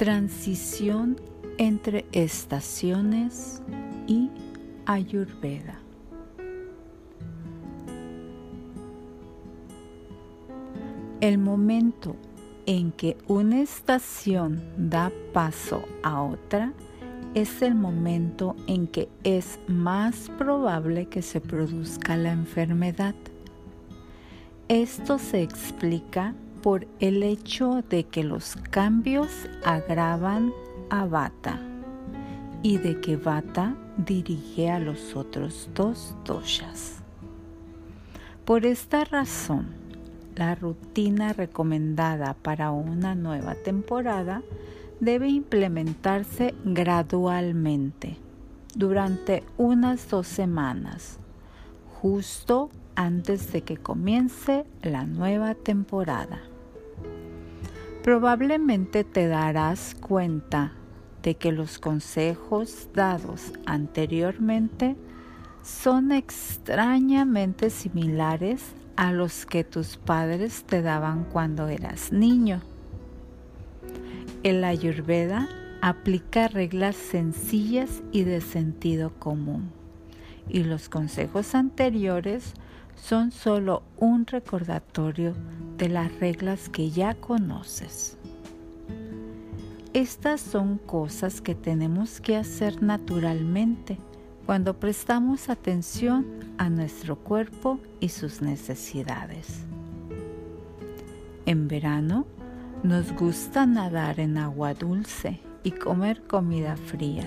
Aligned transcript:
Transición 0.00 1.20
entre 1.58 2.06
estaciones 2.12 3.60
y 4.06 4.30
Ayurveda. 4.86 5.78
El 11.20 11.36
momento 11.36 12.16
en 12.64 12.92
que 12.92 13.18
una 13.28 13.60
estación 13.60 14.62
da 14.78 15.12
paso 15.34 15.82
a 16.02 16.22
otra 16.22 16.72
es 17.34 17.60
el 17.60 17.74
momento 17.74 18.56
en 18.68 18.86
que 18.86 19.10
es 19.22 19.58
más 19.66 20.30
probable 20.38 21.08
que 21.08 21.20
se 21.20 21.42
produzca 21.42 22.16
la 22.16 22.32
enfermedad. 22.32 23.14
Esto 24.68 25.18
se 25.18 25.42
explica 25.42 26.34
por 26.62 26.86
el 26.98 27.22
hecho 27.22 27.82
de 27.88 28.04
que 28.04 28.24
los 28.24 28.56
cambios 28.70 29.30
agravan 29.64 30.52
a 30.90 31.06
Vata 31.06 31.60
y 32.62 32.78
de 32.78 33.00
que 33.00 33.16
Vata 33.16 33.76
dirige 33.96 34.70
a 34.70 34.78
los 34.78 35.16
otros 35.16 35.68
dos 35.74 36.14
doshas. 36.24 36.96
Por 38.44 38.66
esta 38.66 39.04
razón, 39.04 39.68
la 40.36 40.54
rutina 40.54 41.32
recomendada 41.32 42.34
para 42.34 42.70
una 42.70 43.14
nueva 43.14 43.54
temporada 43.54 44.42
debe 45.00 45.28
implementarse 45.28 46.54
gradualmente 46.64 48.16
durante 48.74 49.44
unas 49.56 50.08
dos 50.08 50.26
semanas, 50.26 51.18
justo 52.00 52.70
antes 52.94 53.52
de 53.52 53.62
que 53.62 53.76
comience 53.76 54.64
la 54.82 55.04
nueva 55.04 55.54
temporada. 55.54 56.49
Probablemente 58.02 59.04
te 59.04 59.28
darás 59.28 59.94
cuenta 59.94 60.72
de 61.22 61.34
que 61.34 61.52
los 61.52 61.78
consejos 61.78 62.88
dados 62.94 63.52
anteriormente 63.66 64.96
son 65.62 66.10
extrañamente 66.10 67.68
similares 67.68 68.72
a 68.96 69.12
los 69.12 69.44
que 69.44 69.64
tus 69.64 69.98
padres 69.98 70.64
te 70.64 70.80
daban 70.80 71.24
cuando 71.24 71.68
eras 71.68 72.10
niño. 72.10 72.62
El 74.44 74.64
ayurveda 74.64 75.50
aplica 75.82 76.48
reglas 76.48 76.96
sencillas 76.96 78.02
y 78.12 78.22
de 78.22 78.40
sentido 78.40 79.12
común, 79.18 79.70
y 80.48 80.64
los 80.64 80.88
consejos 80.88 81.54
anteriores 81.54 82.54
son 82.96 83.32
solo 83.32 83.82
un 83.96 84.26
recordatorio 84.26 85.34
de 85.76 85.88
las 85.88 86.12
reglas 86.20 86.68
que 86.68 86.90
ya 86.90 87.14
conoces. 87.14 88.16
Estas 89.92 90.40
son 90.40 90.78
cosas 90.78 91.40
que 91.40 91.54
tenemos 91.54 92.20
que 92.20 92.36
hacer 92.36 92.82
naturalmente 92.82 93.98
cuando 94.46 94.78
prestamos 94.78 95.48
atención 95.48 96.26
a 96.58 96.70
nuestro 96.70 97.16
cuerpo 97.16 97.80
y 97.98 98.10
sus 98.10 98.40
necesidades. 98.42 99.60
En 101.46 101.66
verano 101.66 102.26
nos 102.82 103.12
gusta 103.12 103.66
nadar 103.66 104.20
en 104.20 104.38
agua 104.38 104.74
dulce 104.74 105.40
y 105.64 105.72
comer 105.72 106.22
comida 106.22 106.76
fría. 106.76 107.26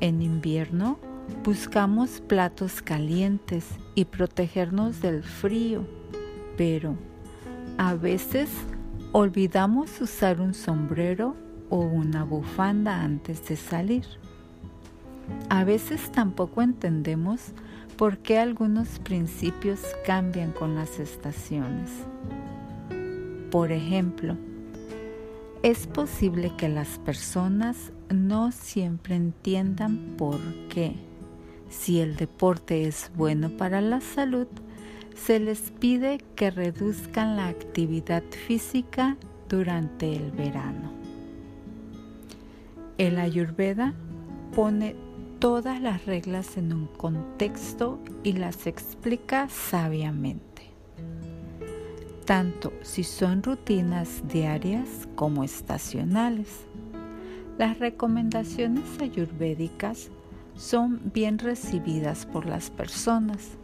En 0.00 0.20
invierno 0.20 0.98
buscamos 1.44 2.20
platos 2.20 2.82
calientes 2.82 3.66
y 3.94 4.04
protegernos 4.04 5.00
del 5.00 5.22
frío, 5.22 5.84
pero 6.56 6.96
a 7.78 7.94
veces 7.94 8.50
olvidamos 9.12 10.00
usar 10.00 10.40
un 10.40 10.54
sombrero 10.54 11.36
o 11.70 11.78
una 11.80 12.24
bufanda 12.24 13.02
antes 13.02 13.46
de 13.48 13.56
salir. 13.56 14.04
A 15.48 15.64
veces 15.64 16.10
tampoco 16.12 16.62
entendemos 16.62 17.52
por 17.96 18.18
qué 18.18 18.38
algunos 18.38 18.98
principios 18.98 19.80
cambian 20.04 20.52
con 20.52 20.74
las 20.74 20.98
estaciones. 20.98 21.90
Por 23.50 23.72
ejemplo, 23.72 24.36
es 25.62 25.86
posible 25.86 26.52
que 26.56 26.68
las 26.68 26.98
personas 26.98 27.92
no 28.10 28.52
siempre 28.52 29.16
entiendan 29.16 30.14
por 30.16 30.38
qué, 30.68 30.94
si 31.68 32.00
el 32.00 32.16
deporte 32.16 32.86
es 32.86 33.10
bueno 33.16 33.50
para 33.50 33.80
la 33.80 34.00
salud, 34.00 34.46
se 35.14 35.40
les 35.40 35.72
pide 35.72 36.18
que 36.34 36.50
reduzcan 36.50 37.36
la 37.36 37.48
actividad 37.48 38.22
física 38.46 39.16
durante 39.48 40.14
el 40.14 40.30
verano. 40.30 40.92
El 42.98 43.18
ayurveda 43.18 43.94
pone 44.54 44.96
todas 45.38 45.80
las 45.80 46.06
reglas 46.06 46.56
en 46.56 46.72
un 46.72 46.86
contexto 46.86 47.98
y 48.22 48.32
las 48.32 48.66
explica 48.66 49.48
sabiamente, 49.48 50.62
tanto 52.24 52.72
si 52.82 53.04
son 53.04 53.42
rutinas 53.42 54.22
diarias 54.28 55.08
como 55.14 55.44
estacionales. 55.44 56.48
Las 57.58 57.78
recomendaciones 57.78 58.84
ayurvédicas 59.00 60.10
son 60.56 61.12
bien 61.12 61.38
recibidas 61.38 62.26
por 62.26 62.46
las 62.46 62.70
personas 62.70 63.58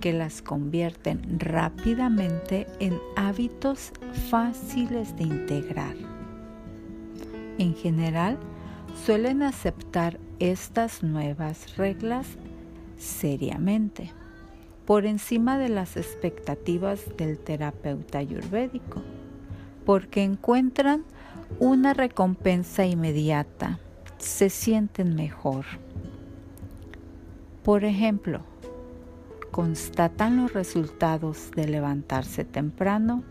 que 0.00 0.12
las 0.12 0.42
convierten 0.42 1.40
rápidamente 1.40 2.66
en 2.80 2.98
hábitos 3.16 3.92
fáciles 4.30 5.16
de 5.16 5.24
integrar. 5.24 5.96
En 7.58 7.74
general, 7.74 8.38
suelen 9.04 9.42
aceptar 9.42 10.18
estas 10.38 11.02
nuevas 11.02 11.76
reglas 11.76 12.26
seriamente, 12.96 14.12
por 14.84 15.06
encima 15.06 15.58
de 15.58 15.68
las 15.68 15.96
expectativas 15.96 17.16
del 17.16 17.38
terapeuta 17.38 18.18
ayurvédico, 18.18 19.02
porque 19.84 20.22
encuentran 20.22 21.04
una 21.58 21.94
recompensa 21.94 22.84
inmediata, 22.84 23.78
se 24.18 24.50
sienten 24.50 25.14
mejor. 25.14 25.64
Por 27.66 27.82
ejemplo, 27.82 28.42
constatan 29.50 30.36
los 30.36 30.52
resultados 30.52 31.50
de 31.56 31.66
levantarse 31.66 32.44
temprano 32.44 33.24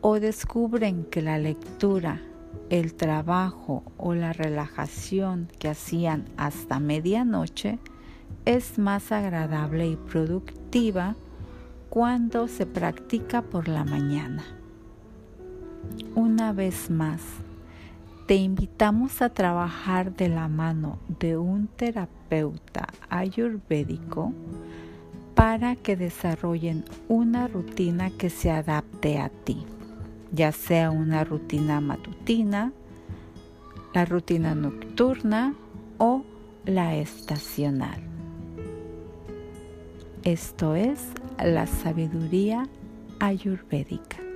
o 0.00 0.20
descubren 0.20 1.02
que 1.02 1.22
la 1.22 1.38
lectura, 1.38 2.22
el 2.70 2.94
trabajo 2.94 3.82
o 3.96 4.14
la 4.14 4.32
relajación 4.32 5.48
que 5.58 5.68
hacían 5.68 6.26
hasta 6.36 6.78
medianoche 6.78 7.80
es 8.44 8.78
más 8.78 9.10
agradable 9.10 9.88
y 9.88 9.96
productiva 9.96 11.16
cuando 11.90 12.46
se 12.46 12.64
practica 12.64 13.42
por 13.42 13.66
la 13.66 13.82
mañana. 13.82 14.44
Una 16.14 16.52
vez 16.52 16.90
más, 16.90 17.22
te 18.28 18.34
invitamos 18.34 19.22
a 19.22 19.30
trabajar 19.30 20.14
de 20.14 20.28
la 20.28 20.48
mano 20.48 20.98
de 21.18 21.38
un 21.38 21.66
terapeuta 21.66 22.88
ayurvédico 23.08 24.34
para 25.34 25.76
que 25.76 25.96
desarrollen 25.96 26.84
una 27.08 27.48
rutina 27.48 28.10
que 28.10 28.28
se 28.28 28.50
adapte 28.50 29.18
a 29.18 29.30
ti, 29.30 29.64
ya 30.30 30.52
sea 30.52 30.90
una 30.90 31.24
rutina 31.24 31.80
matutina, 31.80 32.70
la 33.94 34.04
rutina 34.04 34.54
nocturna 34.54 35.54
o 35.96 36.22
la 36.66 36.96
estacional. 36.96 38.02
Esto 40.22 40.74
es 40.74 41.00
la 41.42 41.66
sabiduría 41.66 42.68
ayurvédica. 43.20 44.27